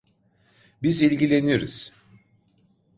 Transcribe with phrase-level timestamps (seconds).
[0.81, 1.91] Biz ilgileniriz.